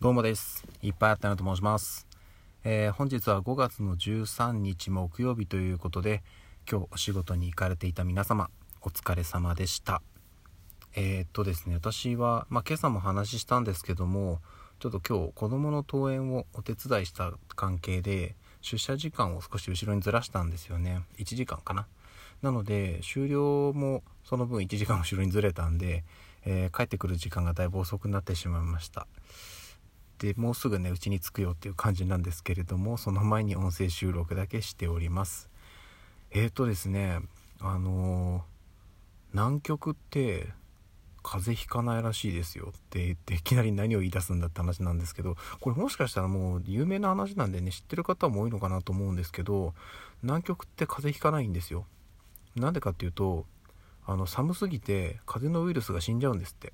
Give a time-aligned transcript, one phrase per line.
[0.00, 0.64] どうもです。
[0.80, 2.06] いっぱいあったなと申します。
[2.62, 6.22] えー、本日は5月の13日木曜日ということで、
[6.70, 8.48] 今日お仕事に行かれていた皆様、
[8.80, 10.00] お疲れ様でした。
[10.94, 14.38] えー、っとですね、私は、まあ、今朝も話したんですけども、
[14.78, 21.02] ちょっと今日子供の登園をお手伝いした関係で、出社時間を少し後ろにずらしたんですよね。
[21.18, 21.88] 1時間かな。
[22.40, 26.04] なので、終了もその分1時間後ろにずれたんで、
[26.44, 29.08] えー、帰ってくる時間がだいぶ遅くなってしまいました。
[30.18, 35.48] でもうすぐねうちに着くよっていう感じなんですけれどもその前に音声収録だけしております。
[36.30, 37.20] えーとですね
[37.60, 38.42] あのー、
[39.32, 40.48] 南極って
[41.22, 49.74] 風邪ひかないらしいですよって言っていきなり何を言い出すんだって話なんですけどこれもしかしたらもう有名な話なんでね知ってる方も多いのかなと思うんですけど
[50.22, 51.84] 南極って風邪ひかないんですよ。
[52.56, 53.44] なんでかっていうと
[54.06, 56.72] あの寒すぎて風邪のウイルスが死んじゃうんですって、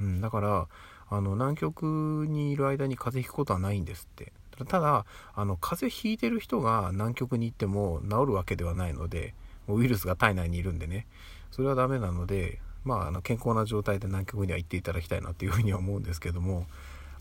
[0.00, 0.66] うん、だから
[1.14, 4.32] あの南極にいる間に風邪ひくことはないんですって。
[4.66, 9.34] ただあの風邪ひいてる人が南極に行っても治るわけではないので
[9.66, 11.06] ウイルスが体内にいるんでね。
[11.50, 16.66] それはダメなのでまああの健康な状態で南極には行っていただきたいなっていうふうには思うんですけども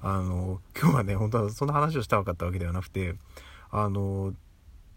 [0.01, 3.15] あの今日はね本当はそんな話をしたかったわけではなくて
[3.71, 4.33] あの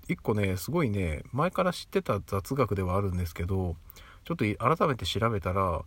[0.08, 3.76] 一個ねすごいね前から知ってた雑学ではあるんですけど
[4.24, 4.44] ちょっと
[4.76, 5.82] 改めて調べたら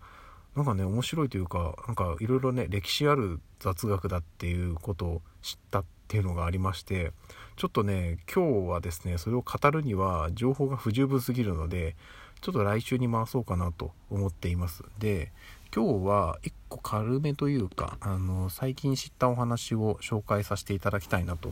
[0.55, 7.11] なんかね面白いというかなんかいろいろね歴史ある雑学だっていうことを知ったっていうのがありまして
[7.55, 11.95] ちょっとね今日はですねそれを語るには情報が不十分すぎるので
[12.42, 14.83] ちょっと来週に回そうかなと思っています。
[14.97, 15.31] で
[15.75, 21.52] 今日は一個軽めというかあの最近知ったお話を紹介させていただきたいなと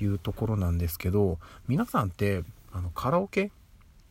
[0.00, 3.50] いうところなんですけど皆さんってあのカラオケ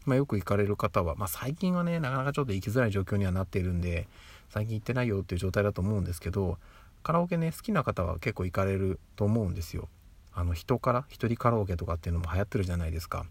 [0.06, 4.08] まあ、よく行かれる方は、まあ、最近はねなかなかちょっと行きづらい状況にはなっているんで
[4.50, 6.58] 最近行ってないよっていう状態だと思うんですけど
[7.04, 9.88] カラオケね好きな方は結構行かれると思うんですよ。
[10.34, 13.26] あの人から一人カラオケとかっていうのも流行ってるじゃないですか。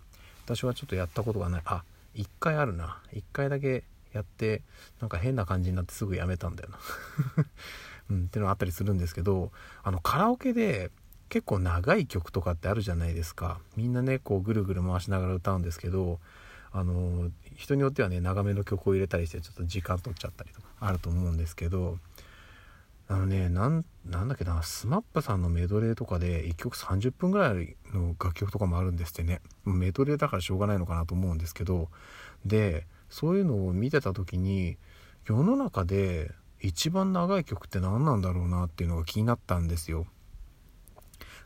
[0.44, 1.62] 私はちょっとやったことがない。
[1.64, 1.82] あ
[2.14, 3.02] 1回あるな。
[3.12, 3.82] 1回だけ
[4.12, 4.62] やって
[5.00, 6.78] なんか変な感じになってすぐやめたんだよな。
[8.10, 9.50] うん、っていうのがあったりするんですけど
[9.82, 10.90] あのカラオケで
[11.28, 13.58] 結構長い曲とかってあるじゃないですか。
[13.76, 16.20] みんなねこうぐるぐる回しながら歌うんですけど
[16.76, 21.98] あの人によってはね長めの曲を入れたりしてちょっと時間取っちゃったりとかあると思うんですけど
[23.06, 29.40] あのねなんだっけな SMAP さんのメドレーとかで1曲30分ぐらいの楽曲とかもあるんですってね。
[29.64, 31.90] メドレーだからしょうがないのかなと思うんですけど
[32.44, 34.76] でそういうのを見てた時に
[35.26, 40.06] 世の中で一番長い曲って何なんだろうなっていうのが気になったんですよ。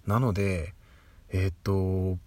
[0.07, 0.75] なので
[1.29, 2.19] えー、っと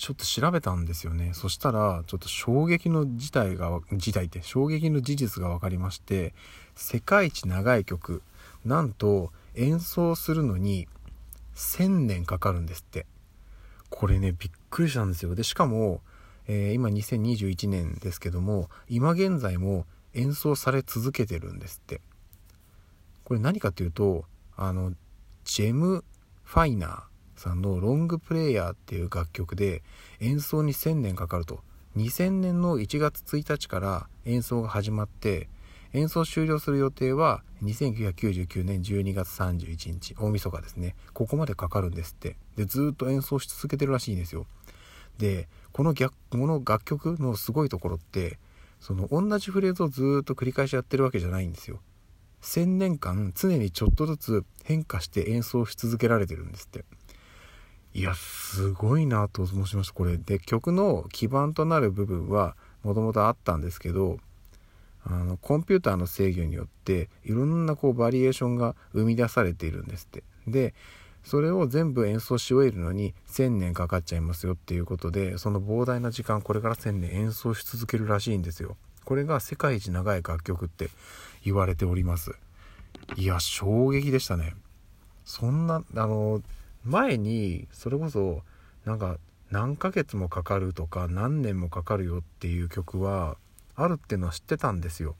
[0.00, 1.32] ちょっと調べたんですよね。
[1.34, 6.32] そしたら、ちょっと衝撃の事態が、事態って衝撃の事実が分かりまして、
[6.74, 8.22] 世界一長い曲、
[8.64, 10.88] なんと演奏するのに
[11.54, 13.04] 1000年かかるんですって。
[13.90, 15.34] これね、びっくりしたんですよ。
[15.34, 16.00] で、しかも、
[16.48, 19.84] えー、今2021年ですけども、今現在も
[20.14, 22.00] 演奏され続けてるんですって。
[23.24, 24.24] これ何かっていうと、
[24.56, 24.94] あの、
[25.44, 26.06] ジェム・
[26.42, 27.09] ファイナー。
[27.40, 29.82] さんのロングプレイヤーっていう楽曲で
[30.20, 31.60] 演奏に1000年かかると。
[31.96, 35.48] 2000年の1月1日から演奏が始まって、
[35.92, 40.94] 演奏終了する予定は2999年12月31日、大晦日ですね。
[41.14, 42.36] ここまでかかるんですって。
[42.56, 44.46] で、ずっと演奏し続けてるらしいんですよ。
[45.18, 48.38] で、この逆、この楽曲のすごいところって、
[48.80, 51.80] その同じフレーズをずっと繰り返しやってるわけじゃないんですよ。
[52.42, 56.84] 1000年間常にちょっとずつ変化して演奏し続けられてるんですって。
[57.92, 59.94] いや、すごいなと申しました。
[59.94, 60.16] これ。
[60.16, 64.18] で、曲の基盤となる部分は、もともとあったんですけど、
[65.04, 70.22] あの、コンピューターの制御によって、いろんなこう、バリエーションが生み出されているんですって。
[70.46, 70.74] で、
[71.24, 78.76] それを全部演奏し終えるのに1000年かかっちゃいますよっていうことで、その膨大な時間、これから1000年演奏し続けるらしいんですよ。
[79.04, 80.90] これが世界一長い楽曲って
[81.44, 82.32] 言われております。
[83.16, 84.54] いや、衝撃でしたね。
[85.24, 86.42] そんな、あの、
[86.84, 88.42] 前にそれこそ
[88.84, 89.18] なんか
[89.50, 93.36] 何ヶ月もかかるとか何年もかかるよっていう曲は
[93.74, 95.16] あるっていうのは知ってたんですよ。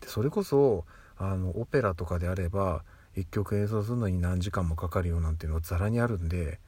[0.00, 0.84] でそれこそ
[1.16, 2.82] あのオペラとかであれば
[3.16, 6.60] 1曲演奏するのに何時間もかかるよなんていうのはザラにあるんで、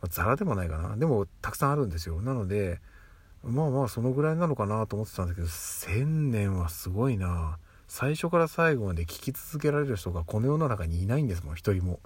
[0.00, 2.80] まあ、ザラでもないかなでもたくさんあるんですよなので
[3.42, 12.00] まあまあそのぐらいなのかなと思ってたんだけど1000年はすごいな最初から最後まで聴き続けられる人がこの世の中にいないんですもん一人も。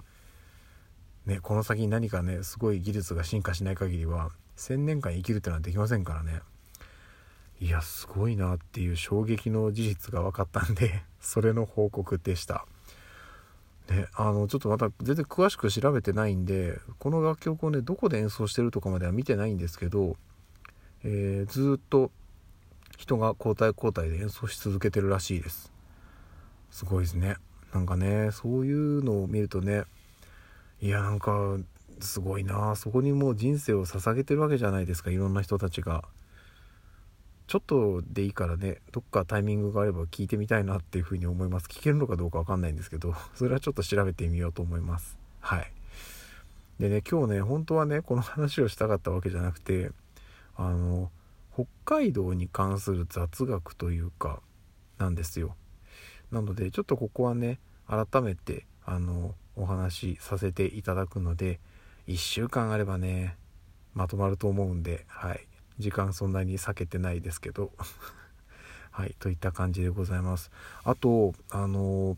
[1.25, 6.41] ね、この先に何かねすごい技術が進化しない限りは1,000年間生きるってのはできませんからね。
[7.59, 12.65] いやすごいなっていう衝撃の事実が分かったんで それの報告でした。
[13.89, 20.15] ね、あのちょっとまた全然詳しく調べてないんでこの楽曲をねどこで演奏してるとかまでは見てないんですけど、
[21.03, 22.09] えー、ずっと
[22.97, 25.71] 人が交代交代で演奏し続けてるらしいです。
[26.71, 27.35] すごいですね。
[27.73, 29.83] なんかねそういうのを見るとね
[30.81, 31.57] いやなんか
[31.99, 32.75] すごいな。
[32.75, 35.11] そこにもう人生を捧げてるわけじゃないですか。
[35.11, 36.03] いろんな人たちが。
[37.45, 38.77] ちょっとでいいからね。
[38.91, 41.67] どっかタイミングがあれば聞いてみたいなっていうふうに思います。
[41.67, 43.13] 聞けるのかどうかわかんないんですけど。
[43.35, 45.19] それはちょっと調べてみようと思います。
[45.39, 45.71] はい。
[46.79, 49.91] でね今日ね本当はねこの話をしたかったわけじゃなくて
[50.55, 51.11] あの
[51.53, 54.41] 北海道に関する雑学というか
[54.97, 55.55] なんですよ。
[56.31, 61.59] なのでちょっとここはね改めてあのお話しさせていただくので
[62.07, 63.35] 1週間あればね
[63.93, 65.47] まとまると思うんではい。
[65.79, 67.71] 時間そんなに避けてないですけど。
[68.91, 70.51] はいといった感じでございます。
[70.83, 72.17] あとあの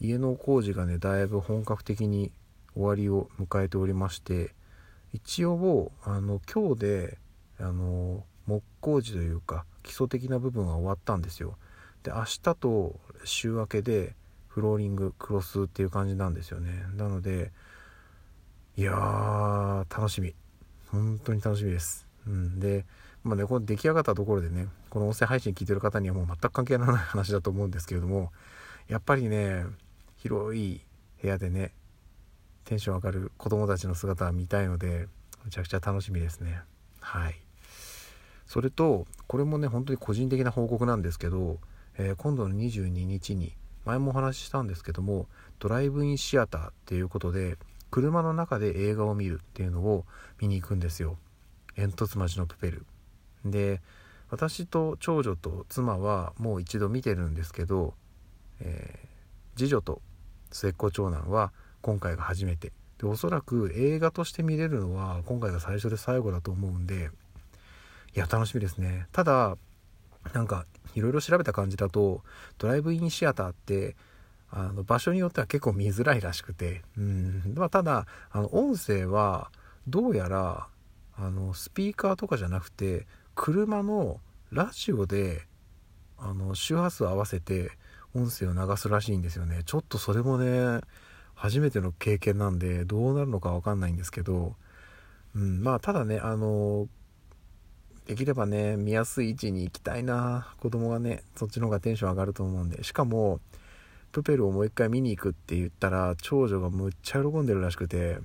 [0.00, 2.32] 家の工事がねだいぶ本格的に
[2.74, 4.54] 終わりを迎えておりまして
[5.12, 7.18] 一応あの今日で
[7.58, 11.58] あの木工事というか基礎的な部分は終わったんですよ。
[12.02, 14.14] で明日と週明けで
[14.56, 16.70] フローリングクロスっていう感じなんですよね。
[16.96, 17.52] なので
[18.74, 20.34] いやー楽しみ。
[20.90, 22.06] 本当に楽しみです。
[22.26, 22.58] うん。
[22.58, 22.86] で
[23.22, 28.32] まあねこの出来上がったところでねこの音声配信聞いてる方にはもう全く関係のない話だと思うんですけれども
[28.88, 29.66] やっぱりね
[30.16, 30.80] 広い
[31.20, 31.72] 部屋でね
[32.64, 35.06] テンション上がる子供たちの姿は見たいので
[35.44, 36.62] めちゃくちゃ楽しみですね。
[37.00, 37.34] はい。
[38.46, 41.58] それとこれもね本当に個人的な報告なんですけど、
[41.98, 43.52] えー、今度の22日に
[43.86, 45.26] 前もお話ししたんですけども
[45.60, 47.56] ドライブインシアターっていうことで
[47.90, 50.04] 車の中で映画を見るっていうのを
[50.40, 51.16] 見に行くんですよ。
[51.76, 52.84] 煙突町のプペル。
[53.44, 53.80] で
[54.28, 57.94] 私と長女と妻はもう一度見てるんですけど、
[58.60, 60.02] えー、次女と
[60.50, 62.72] 末っ子長男は今回が初めて。
[62.98, 67.10] でおそらく映画として見れるのは今回が最初で最後だと思うんで
[68.14, 69.06] いや楽しみですね。
[69.12, 69.56] ただ
[70.32, 72.22] なんかいろいろ調べた感じだと
[72.58, 73.96] ドライブインシアターって
[74.50, 77.54] あの場所によっては結構見づらいらしくてうん。
[77.56, 79.50] まあただあの音声は
[79.88, 80.68] どうやら
[81.18, 84.20] あのスピーカーとかじゃなくて車の
[84.50, 85.42] ラジオで
[86.18, 87.70] あの周波数を合わせて
[88.14, 89.62] 音声を流すらしいんですよね。
[89.66, 90.80] ちょっとそれもね
[91.34, 94.56] 初めての経験なんでどうなるのか分かんないんですけど、
[95.34, 96.88] うん、まあただねあの
[98.06, 100.54] できればね見やすい位置に行きたいな。
[100.60, 102.84] 子供がねそっちの方がテンション上がると思うんで。
[102.84, 103.40] しかも
[104.12, 108.18] プペルをもう一回見に行くって言ったら長女がむっちゃ喜んでるらしくて。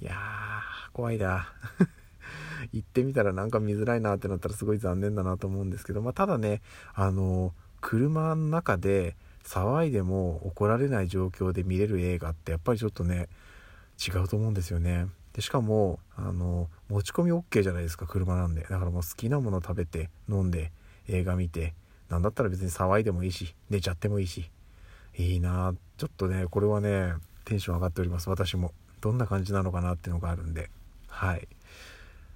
[0.00, 1.48] いやー怖いな。
[2.72, 6.60] 行ってみたらなんか見づらいなってなったらすごい残念だなと思うんですけど、まあ、ただね
[6.94, 13.28] あの車の中で騒いでも怒られない状況で見れる映画ってやっぱりちょっとね
[14.04, 15.06] 違うと思うんですよね。
[15.36, 18.62] でしかもあの持ち込み OK じゃないですか車なんで。
[18.62, 20.72] だからもう好きなもの食べて飲んで
[21.08, 21.74] 映画見て
[22.08, 24.50] 何だったら別に騒いでもいいし寝ちゃってもいいし。
[25.18, 28.30] いいなちょっとねこれはねテンション上がっております。
[28.30, 28.72] 私も。
[29.02, 30.70] どんな感じなのかなっていうのがあるんで。
[31.06, 31.46] はい。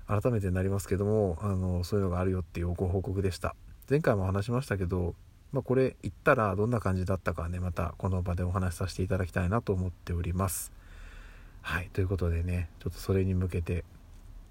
[0.06, 3.54] 改めてなりますけどもあのそういうのがあるよっていうご報告でした。
[3.88, 5.14] 前回も話しましたけど、
[5.52, 10.70] まあ、これ言ったらどんな感じだったかねまたこの場でお話しさせていただきたいなと思っております。
[11.62, 13.84] はいということでねちょっとそれに向けて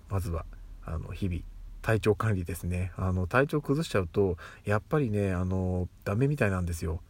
[0.09, 0.45] まずは
[0.85, 1.41] あの日々
[1.81, 2.91] 体調管理ですね。
[2.97, 7.01] あの体調崩しちゃうとやっぱりねあのダメみたいなんですよ。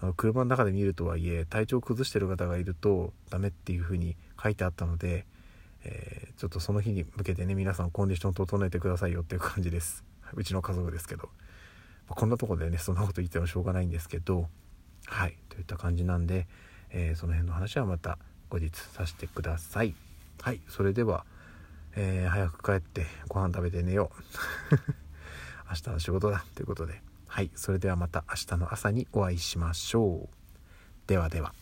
[0.00, 5.26] あの車の中で見るとはいえ体調崩してる方がいるとダメっていう風に書いてあったので、
[5.84, 10.04] えー、ちょっとその日に向けてね皆さんコンディション整えてくださいよっていう感じです。
[10.34, 11.30] うちの家族ですけど、ま
[12.10, 14.48] あ、こんなとこでねそんなこと言ってもしょうがないんですけど
[15.06, 16.46] はいといった感じなんで、
[16.90, 19.94] えー、その辺の話はまた後日させてください。
[20.40, 20.60] はい。
[20.68, 21.24] それでは、
[21.96, 24.10] えー、早く帰ってご飯食べて寝よ
[24.70, 24.74] う。
[25.70, 26.44] 明日の仕事だ。
[26.54, 27.02] ということで。
[27.30, 30.38] はいそれではまた明日の朝にお会いしましょう。
[31.06, 31.52] ではでは